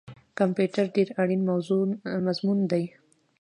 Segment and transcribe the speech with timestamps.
[0.39, 1.41] کمپیوټر ډیر اړین
[2.27, 2.85] مضمون دی